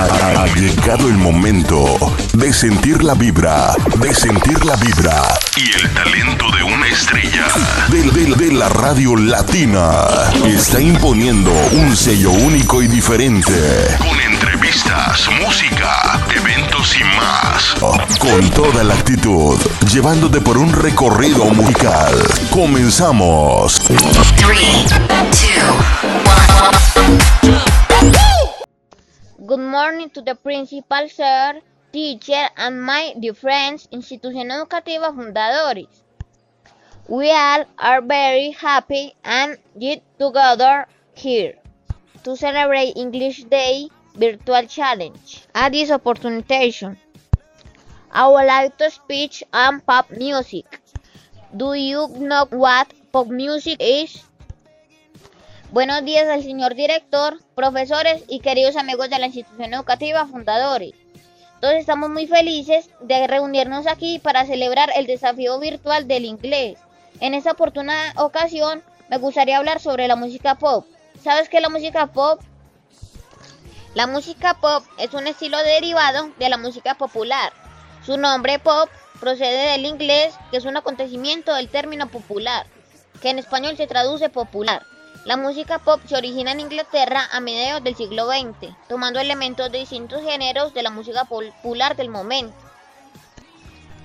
[0.00, 1.84] Ha, llegado el momento
[2.34, 5.24] de sentir la vibra, de sentir la vibra
[5.56, 7.48] y el talento de una estrella
[7.88, 8.02] de,
[8.36, 9.90] de la radio latina.
[10.46, 13.52] Está imponiendo un sello único y diferente.
[13.98, 17.74] Con entrevistas, música, eventos y más.
[18.20, 19.58] Con toda la actitud,
[19.92, 22.14] llevándote por un recorrido musical.
[22.52, 23.80] Comenzamos.
[23.80, 24.32] 3, 2,
[29.48, 35.88] Good morning to the principal, sir, teacher, and my dear friends, Institución Educativa Fundadores.
[37.08, 40.84] We all are very happy and get together
[41.14, 41.54] here
[42.24, 45.40] to celebrate English Day Virtual Challenge.
[45.54, 46.76] At this opportunity,
[48.12, 50.78] I would like to speak on pop music.
[51.56, 54.27] Do you know what pop music is?
[55.70, 60.94] Buenos días al señor director, profesores y queridos amigos de la institución educativa fundadores.
[61.60, 66.78] Todos estamos muy felices de reunirnos aquí para celebrar el desafío virtual del inglés.
[67.20, 70.86] En esta oportuna ocasión me gustaría hablar sobre la música pop.
[71.22, 72.40] ¿Sabes qué es la música pop?
[73.94, 77.52] La música pop es un estilo derivado de la música popular.
[78.06, 78.88] Su nombre pop
[79.20, 82.64] procede del inglés, que es un acontecimiento del término popular,
[83.20, 84.82] que en español se traduce popular.
[85.24, 89.78] La música pop se origina en Inglaterra a mediados del siglo XX, tomando elementos de
[89.78, 92.56] distintos géneros de la música popular del momento.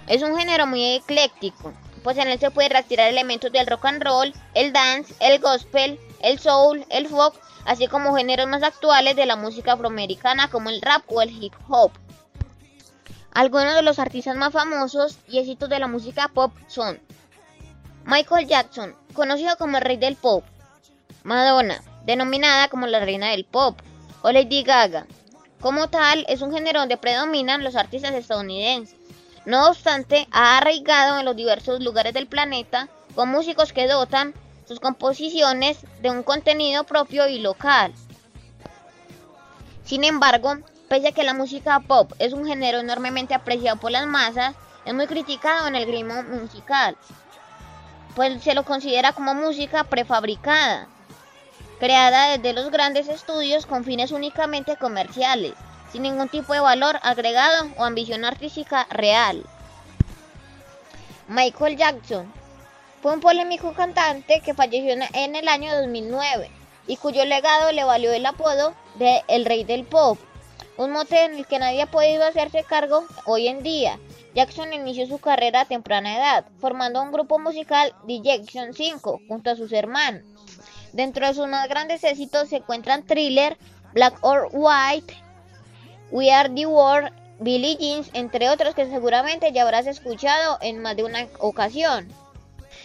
[0.08, 4.04] Es un género muy ecléctico, pues en él se puede retirar elementos del rock and
[4.04, 9.26] roll, el dance, el gospel, el soul, el folk, así como géneros más actuales de
[9.26, 11.92] la música afroamericana como el rap o el hip hop.
[13.34, 17.00] Algunos de los artistas más famosos y éxitos de la música pop son
[18.04, 20.44] Michael Jackson, conocido como el rey del pop,
[21.24, 23.80] Madonna, denominada como la reina del pop,
[24.22, 25.06] o Lady Gaga.
[25.60, 28.98] Como tal, es un género donde predominan los artistas estadounidenses.
[29.46, 34.34] No obstante, ha arraigado en los diversos lugares del planeta con músicos que dotan
[34.68, 37.94] sus composiciones de un contenido propio y local.
[39.86, 40.58] Sin embargo,
[40.88, 44.94] pese a que la música pop es un género enormemente apreciado por las masas, es
[44.94, 46.98] muy criticado en el grimo musical,
[48.16, 50.88] pues se lo considera como música prefabricada,
[51.80, 55.54] creada desde los grandes estudios con fines únicamente comerciales,
[55.92, 59.44] sin ningún tipo de valor agregado o ambición artística real.
[61.28, 62.32] Michael Jackson
[63.02, 66.50] fue un polémico cantante que falleció en el año 2009
[66.88, 70.18] y cuyo legado le valió el apodo de El Rey del Pop,
[70.78, 74.00] un mote en el que nadie ha podido hacerse cargo hoy en día.
[74.34, 79.52] Jackson inició su carrera a temprana edad, formando un grupo musical The Jackson 5 junto
[79.52, 80.24] a sus hermanos.
[80.94, 83.58] Dentro de sus más grandes éxitos se encuentran Thriller,
[83.94, 85.14] Black or White,
[86.12, 90.96] We Are the World, Billie Jeans, entre otros que seguramente ya habrás escuchado en más
[90.96, 92.08] de una ocasión.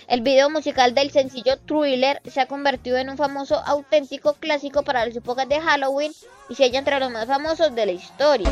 [0.09, 5.05] El video musical del sencillo Thriller se ha convertido en un famoso auténtico clásico para
[5.05, 6.13] las épocas de Halloween
[6.49, 8.51] y se halla entre los más famosos de la historia.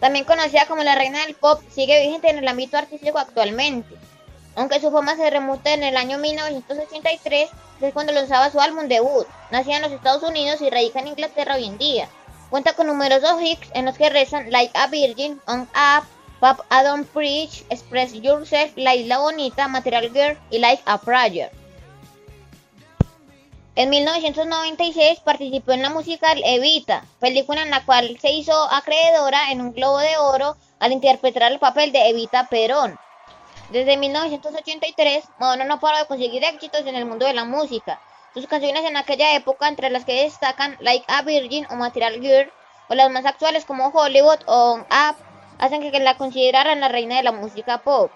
[0.00, 3.94] También conocida como la reina del pop, sigue vigente en el ámbito artístico actualmente.
[4.56, 7.50] Aunque su fama se remonta en el año 1983,
[7.80, 9.26] es cuando lanzaba su álbum debut.
[9.50, 12.08] Nacida en los Estados Unidos y radica en Inglaterra hoy en día.
[12.50, 16.04] Cuenta con numerosos hits en los que rezan Like a Virgin, On Up,
[16.40, 21.59] Pop Adam Preach, Express Yourself, La Isla Bonita, Material Girl y Like a Prayer.
[23.76, 29.60] En 1996 participó en la musical Evita, película en la cual se hizo acreedora en
[29.60, 32.98] un Globo de Oro al interpretar el papel de Evita Perón.
[33.70, 38.00] Desde 1983, Madonna no paró de conseguir éxitos en el mundo de la música.
[38.34, 42.52] Sus canciones en aquella época, entre las que destacan Like a Virgin o Material Girl,
[42.88, 45.16] o las más actuales como Hollywood o Up,
[45.58, 48.10] hacen que la consideraran la reina de la música pop.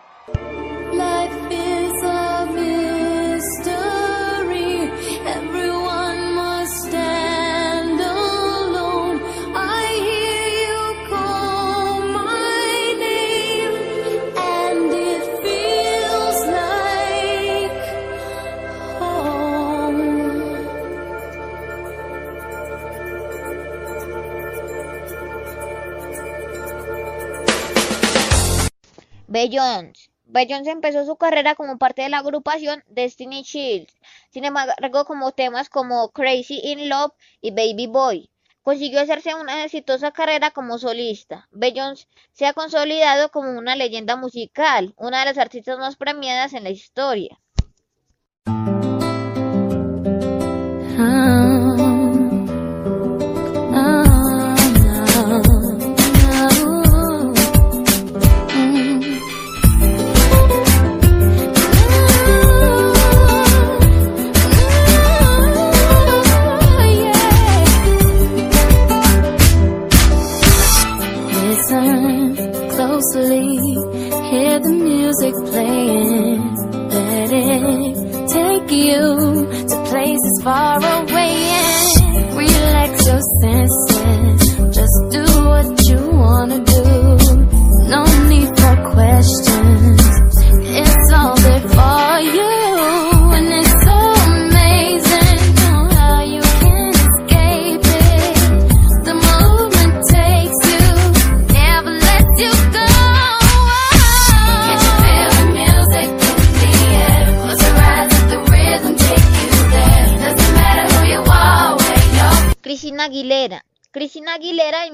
[29.34, 30.10] Beyoncé.
[30.26, 33.88] Beyoncé empezó su carrera como parte de la agrupación Destiny Child.
[34.30, 37.10] Sin embargo, como temas como Crazy in Love
[37.40, 38.30] y Baby Boy,
[38.62, 41.48] consiguió hacerse una exitosa carrera como solista.
[41.50, 46.62] Beyoncé se ha consolidado como una leyenda musical, una de las artistas más premiadas en
[46.62, 47.40] la historia.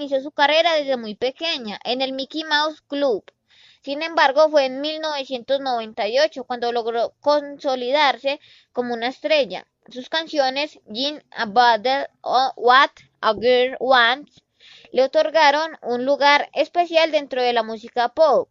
[0.00, 3.22] Inició su carrera desde muy pequeña en el Mickey Mouse Club.
[3.82, 8.40] Sin embargo, fue en 1998 cuando logró consolidarse
[8.72, 9.66] como una estrella.
[9.90, 11.86] Sus canciones Jean About
[12.56, 14.42] What a Girl Wants
[14.92, 18.48] le otorgaron un lugar especial dentro de la música pop.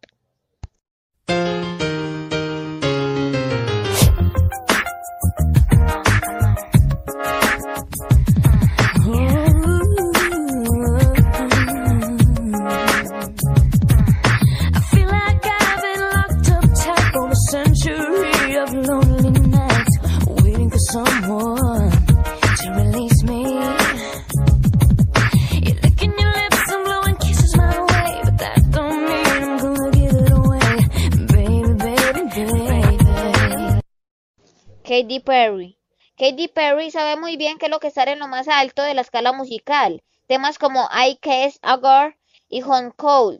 [35.30, 35.78] Perry.
[36.18, 38.96] Katy Perry sabe muy bien que es lo que estar en lo más alto de
[38.96, 40.02] la escala musical.
[40.26, 42.16] Temas como I Kiss a Girl
[42.50, 43.40] y Home Cold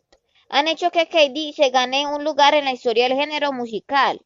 [0.50, 4.22] han hecho que Katy se gane un lugar en la historia del género musical.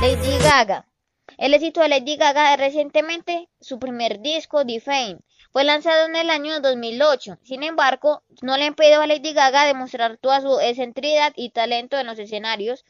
[0.00, 0.86] Lady Gaga.
[1.36, 5.18] El éxito de Lady Gaga recientemente su primer disco, The Fame.
[5.52, 7.36] Fue lanzado en el año 2008.
[7.42, 12.06] Sin embargo, no le impidió a Lady Gaga demostrar toda su excentricidad y talento en
[12.06, 12.86] los escenarios.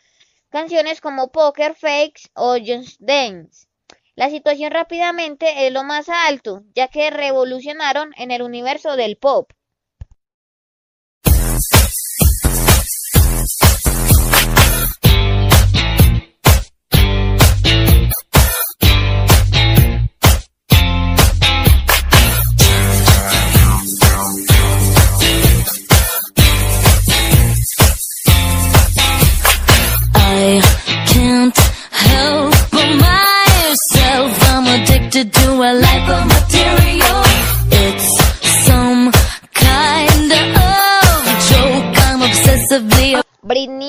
[0.50, 3.66] Canciones como Poker Fakes o Just Dance.
[4.14, 9.50] La situación rápidamente es lo más alto, ya que revolucionaron en el universo del pop.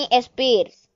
[0.01, 0.89] Britney Spears.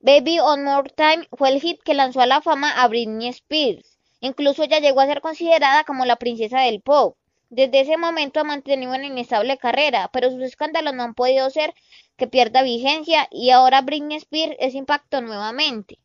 [0.00, 3.98] Baby One More Time fue el hit que lanzó a la fama a Britney Spears.
[4.20, 7.16] Incluso ella llegó a ser considerada como la princesa del pop.
[7.50, 11.74] Desde ese momento ha mantenido una inestable carrera, pero sus escándalos no han podido ser
[12.16, 15.98] que pierda vigencia y ahora Britney Spears es impacto nuevamente.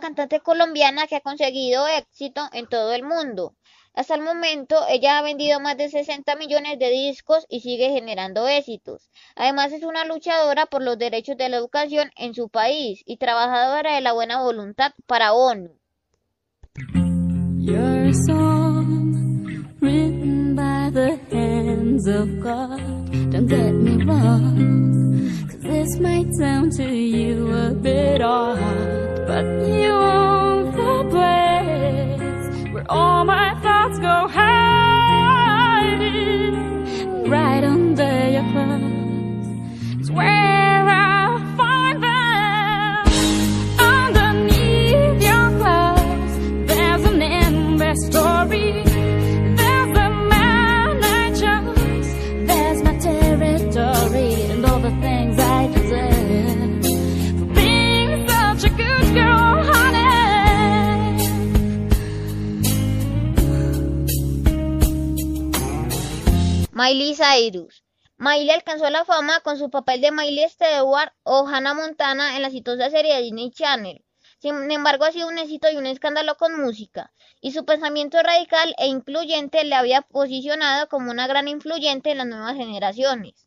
[0.00, 3.54] Cantante colombiana que ha conseguido éxito en todo el mundo.
[3.94, 8.46] Hasta el momento, ella ha vendido más de 60 millones de discos y sigue generando
[8.48, 9.10] éxitos.
[9.34, 13.94] Además, es una luchadora por los derechos de la educación en su país y trabajadora
[13.94, 15.70] de la buena voluntad para ONU.
[23.30, 29.92] Don't get me wrong, cause this might sound to you a bit odd, but you
[29.92, 34.90] own the place where all my thoughts go hiding.
[37.30, 38.89] Right under your clothes
[66.90, 67.84] Miley Cyrus.
[68.18, 72.48] Miley alcanzó la fama con su papel de Miley Stewart o Hannah Montana en la
[72.48, 74.04] exitosa serie de Disney Channel.
[74.40, 78.74] Sin embargo, ha sido un éxito y un escándalo con música, y su pensamiento radical
[78.76, 83.46] e incluyente le había posicionado como una gran influyente en las nuevas generaciones.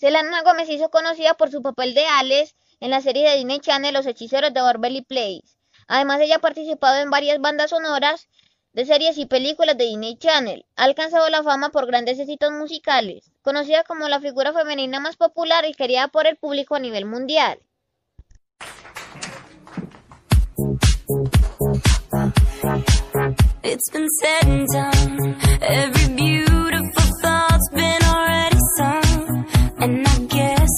[0.00, 3.60] Selena Gómez se hizo conocida por su papel de Alice en la serie de Disney
[3.60, 5.44] Channel Los Hechiceros de Waverly Place.
[5.88, 8.26] Además, ella ha participado en varias bandas sonoras
[8.72, 10.64] de series y películas de Disney Channel.
[10.76, 15.66] Ha alcanzado la fama por grandes éxitos musicales, conocida como la figura femenina más popular
[15.66, 17.58] y querida por el público a nivel mundial.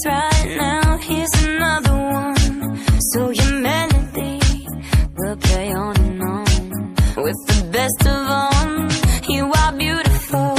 [0.03, 2.79] Guess right now here's another one.
[3.11, 4.39] So your melody
[5.17, 6.45] will play on and on.
[7.17, 8.89] With the best of them,
[9.29, 10.55] you are beautiful.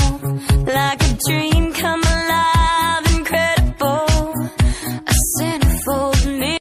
[0.67, 4.33] Like a dream come alive, incredible.
[5.07, 6.59] A centerfold me.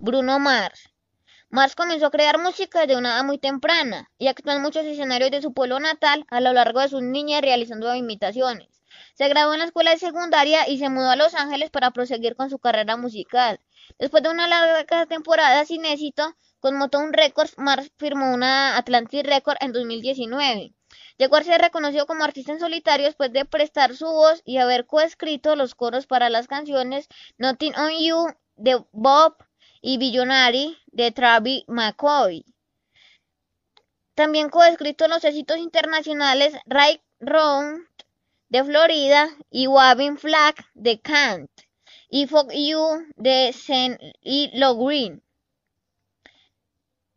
[0.00, 0.88] Bruno Mars.
[1.50, 5.30] Mars comenzó a crear música desde una edad muy temprana y actuó en muchos escenarios
[5.30, 8.77] de su pueblo natal a lo largo de su niñez realizando imitaciones.
[9.18, 12.36] Se graduó en la escuela de secundaria y se mudó a Los Ángeles para proseguir
[12.36, 13.58] con su carrera musical.
[13.98, 19.56] Después de una larga temporada sin éxito, con Motown Records, Mars firmó una Atlantic Record
[19.58, 20.72] en 2019.
[21.16, 24.86] Llegó a ser reconocido como artista en solitario después de prestar su voz y haber
[24.86, 27.08] coescrito los coros para las canciones
[27.38, 29.34] Nothing on You de Bob
[29.82, 32.44] y Billionaire de Travis McCoy.
[34.14, 37.87] También coescrito los éxitos internacionales Right Round
[38.48, 41.50] de Florida y Waving Flag de Kant
[42.08, 45.22] y Fuck You de Zen y Lo Green.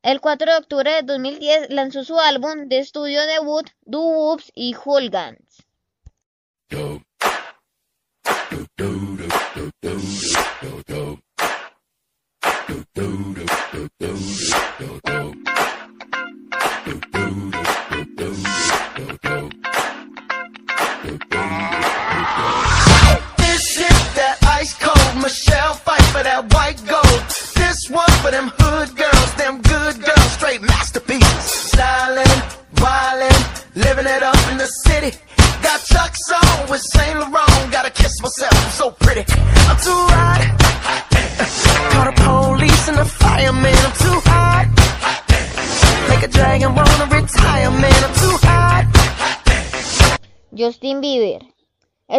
[0.03, 4.73] El 4 de octubre de 2010 lanzó su álbum de estudio debut Do Whoops y
[4.73, 5.65] Hooligans.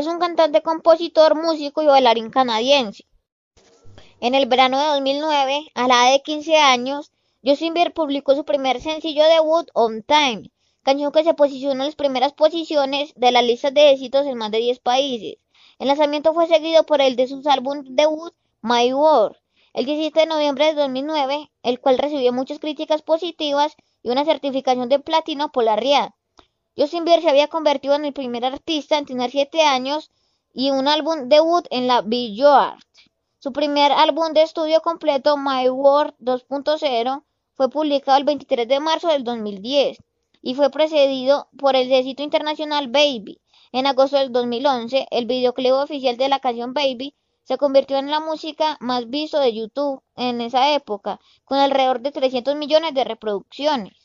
[0.03, 3.05] Es un cantante, compositor, músico y bailarín canadiense.
[4.19, 7.13] En el verano de 2009, a la edad de 15 años,
[7.45, 10.51] Justin Bieber publicó su primer sencillo debut, On Time,
[10.83, 14.51] canción que se posicionó en las primeras posiciones de las listas de éxitos en más
[14.51, 15.37] de 10 países.
[15.79, 19.37] El lanzamiento fue seguido por el de su álbum debut, My World,
[19.73, 24.89] el 17 de noviembre de 2009, el cual recibió muchas críticas positivas y una certificación
[24.89, 26.11] de platino por la RIAD.
[26.75, 30.11] Justin Bieber se había convertido en el primer artista en tener 7 años
[30.55, 32.79] y un álbum debut en la Billboard.
[33.39, 39.09] Su primer álbum de estudio completo, My World 2.0, fue publicado el 23 de marzo
[39.09, 39.99] del 2010
[40.41, 43.39] y fue precedido por el éxito internacional Baby.
[43.73, 47.15] En agosto del 2011, el videoclip oficial de la canción Baby
[47.45, 52.13] se convirtió en la música más visto de YouTube en esa época, con alrededor de
[52.13, 54.02] 300 millones de reproducciones.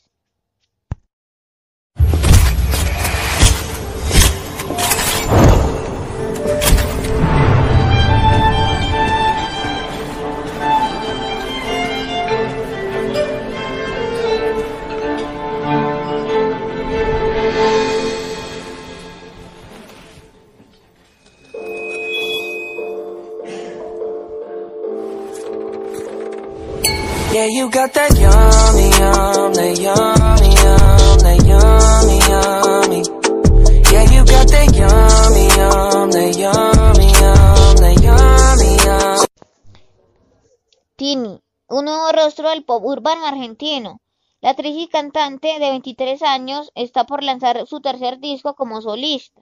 [40.96, 44.02] Tini, un nuevo rostro del pop urbano argentino.
[44.42, 49.40] La actriz y cantante de 23 años está por lanzar su tercer disco como solista.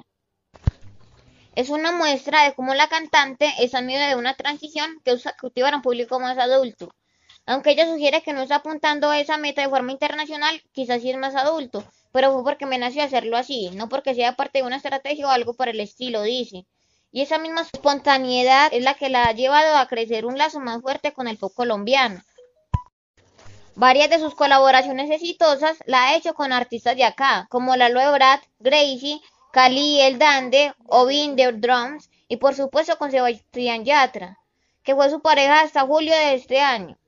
[1.57, 5.75] Es una muestra de cómo la cantante en medio de una transición que busca cautivar
[5.75, 6.89] a un público más adulto.
[7.49, 11.11] Aunque ella sugiere que no está apuntando a esa meta de forma internacional, quizás sí
[11.11, 14.65] es más adulto, pero fue porque me nació hacerlo así, no porque sea parte de
[14.65, 16.67] una estrategia o algo por el estilo, dice.
[17.13, 20.83] Y esa misma espontaneidad es la que la ha llevado a crecer un lazo más
[20.83, 22.21] fuerte con el pop colombiano.
[23.77, 28.11] Varias de sus colaboraciones exitosas la ha hecho con artistas de acá, como la Loe
[28.11, 29.21] Brad, Gracie,
[29.53, 34.41] Cali El Dande, Ovin The Drums y por supuesto con Sebastián Yatra,
[34.83, 36.99] que fue su pareja hasta julio de este año.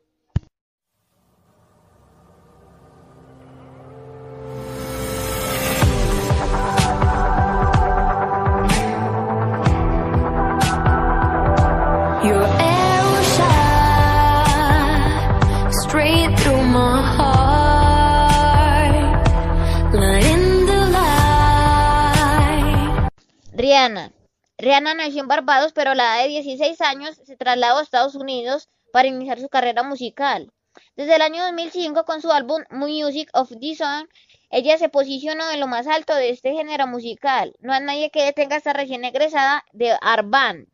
[23.79, 24.95] Rihanna.
[24.95, 28.69] Nació en Barbados, pero a la edad de 16 años se trasladó a Estados Unidos
[28.93, 30.53] para iniciar su carrera musical.
[30.97, 34.09] Desde el año 2005, con su álbum Music of the Song,
[34.51, 37.55] ella se posicionó en lo más alto de este género musical.
[37.61, 40.67] No hay nadie que detenga esta recién egresada de Arband.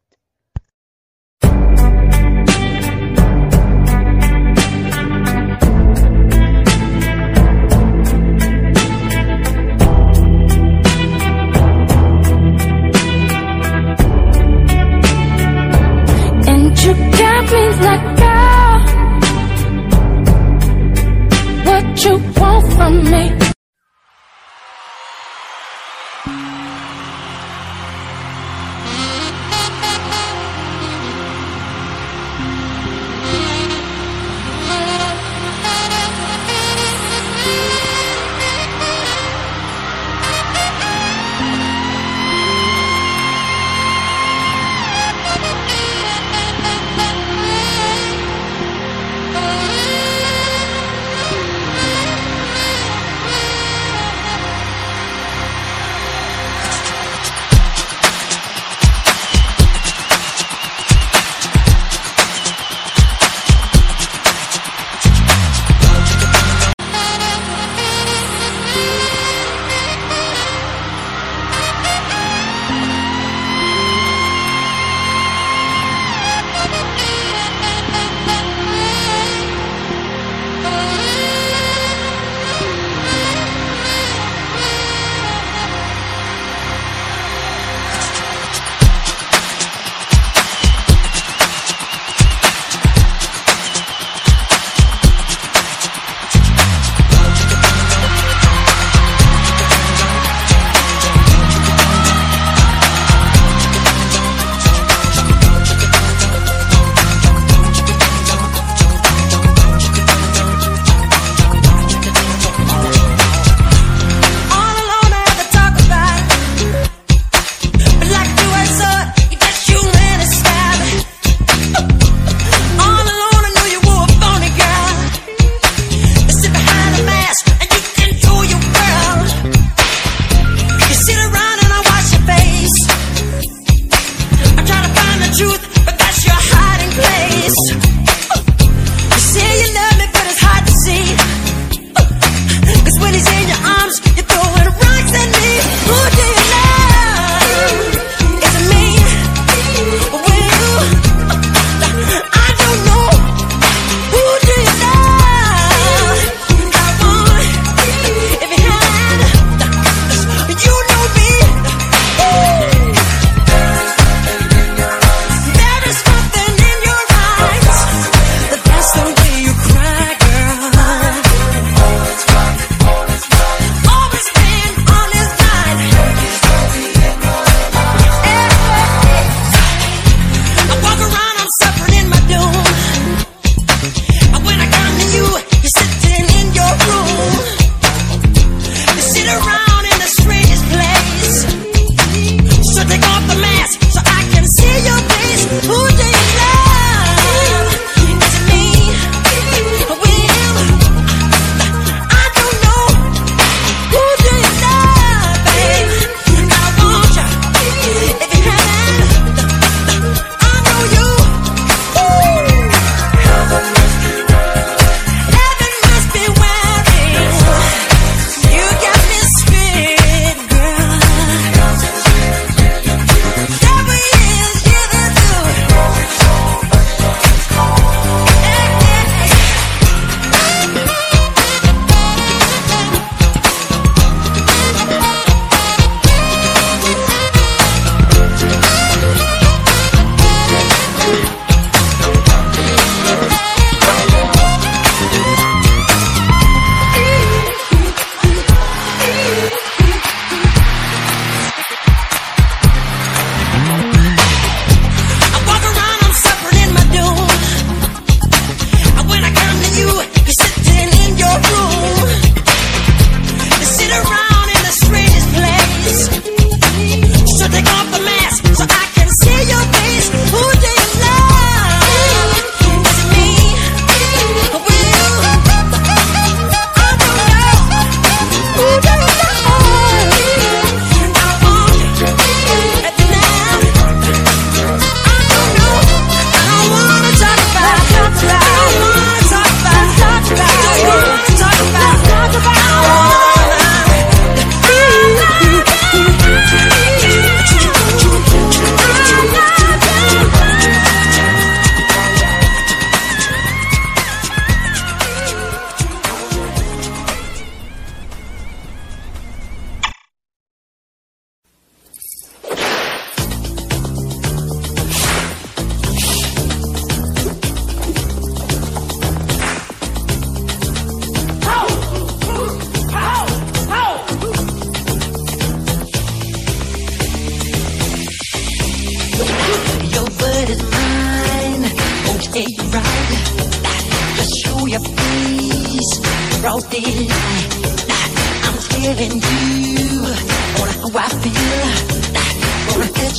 [17.44, 18.78] You got me like, girl,
[21.64, 23.43] what you want from me?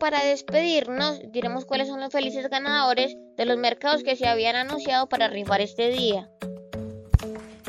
[0.00, 5.08] para despedirnos, diremos cuáles son los felices ganadores de los mercados que se habían anunciado
[5.08, 6.28] para rifar este día.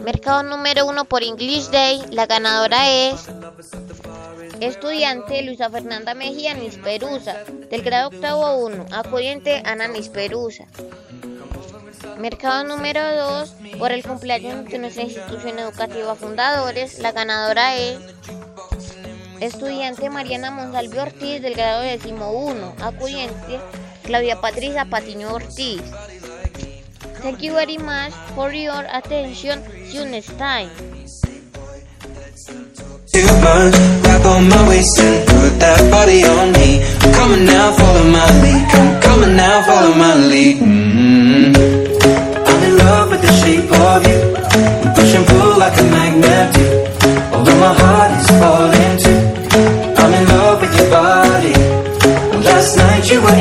[0.01, 3.29] Mercado número 1 por English Day, la ganadora es
[4.61, 10.65] estudiante Luisa Fernanda Mejía Nisperusa, del grado octavo 1, acudiente Ana Nisperusa.
[12.17, 17.99] Mercado número 2, por el cumpleaños de nuestra institución educativa fundadores, la ganadora es
[19.41, 23.59] estudiante Mariana Monsalve Ortiz del grado décimo 1, acudiente
[24.03, 25.81] Claudia Patricia Patiño Ortiz.
[27.21, 29.61] Thank you very much for your attention.
[29.91, 30.69] June Stein.
[33.05, 33.25] See mm-hmm.
[33.25, 33.57] you next
[44.57, 45.31] time.
[45.31, 46.65] pull like a magnet do.
[47.33, 49.10] Although my heart is falling too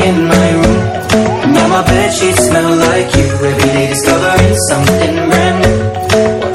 [0.09, 0.81] in my room.
[1.53, 3.29] Now my bed sheets smell like you.
[3.51, 5.79] Every day discovering something brand new.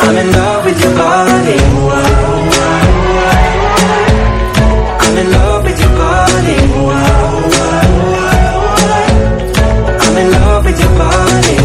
[0.06, 1.58] I'm in love with your body.
[5.04, 6.58] I'm in love with your body.
[10.06, 11.58] I'm in love with your body.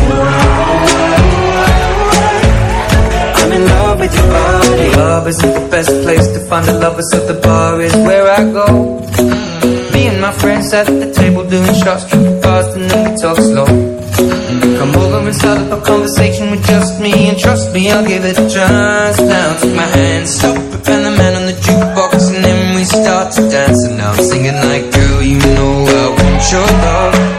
[3.41, 4.97] I'm in love with your body.
[4.97, 8.45] Love is the best place to find a lover, so the bar is where I
[8.53, 8.67] go.
[9.93, 11.10] Me and my friends at the
[11.51, 13.67] doing shots drinking fast and then we talk slow.
[14.79, 18.25] Come over and start up a conversation with just me, and trust me, I'll give
[18.25, 19.19] it a chance.
[19.19, 23.33] Now take my hand, stop, and the man on the jukebox, and then we start
[23.35, 23.85] to dance.
[23.85, 27.30] And now I'm singing like, girl, you know I want your love.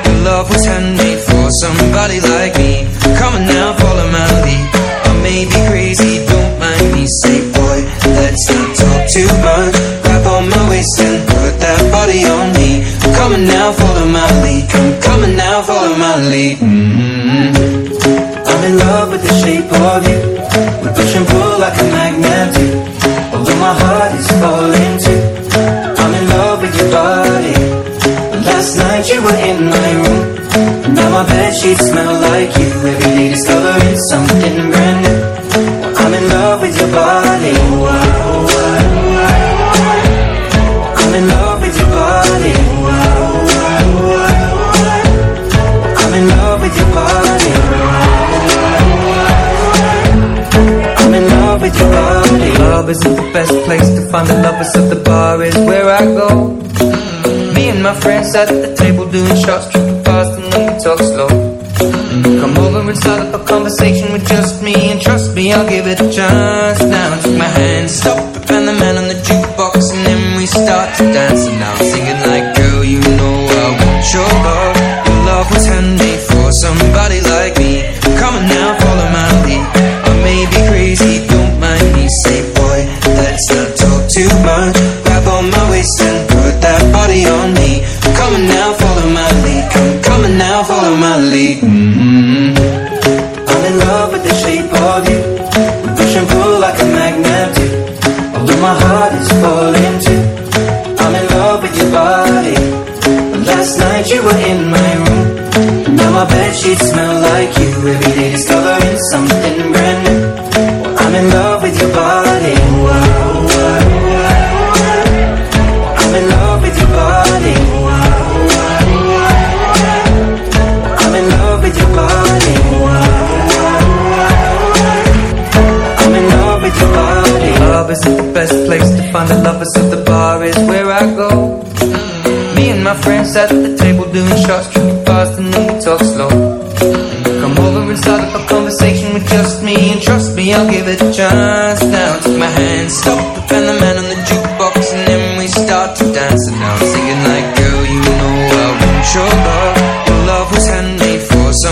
[21.02, 22.54] Push and pull like a magnet
[23.34, 25.22] Although my heart is falling too.
[26.02, 27.56] I'm in love with your body.
[28.46, 30.24] Last night you were in my room.
[30.94, 32.70] Now my bedsheets smell like you.
[32.92, 34.91] Every day discovering something brand
[55.22, 56.30] bar is where I go.
[57.56, 60.74] Me and my friends sat at the table doing shots, tripping fast and then we
[60.86, 61.30] talk slow.
[62.42, 65.86] Come over and start up a conversation with just me, and trust me, I'll give
[65.94, 66.80] it a chance.
[66.96, 68.18] Now take my hand, stop,
[68.56, 71.51] and the man on the jukebox, and then we start to dance.
[90.62, 91.31] all for my money.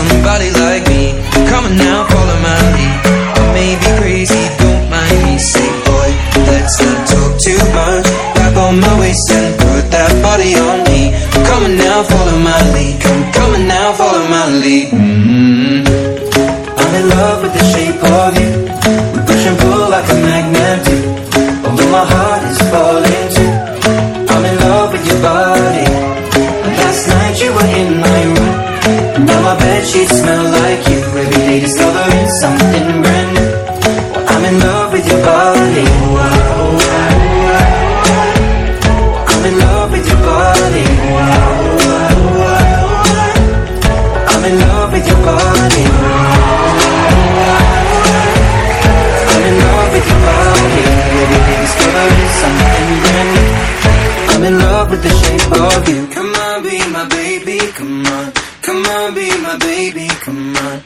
[0.08, 1.12] somebody like me.
[1.48, 2.19] Come on now.